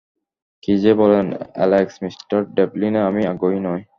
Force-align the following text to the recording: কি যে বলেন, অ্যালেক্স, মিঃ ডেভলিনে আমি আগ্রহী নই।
কি 0.63 0.73
যে 0.77 0.91
বলেন, 0.93 1.25
অ্যালেক্স, 1.53 1.95
মিঃ 2.03 2.15
ডেভলিনে 2.55 3.01
আমি 3.01 3.21
আগ্রহী 3.25 3.59
নই। 3.59 3.81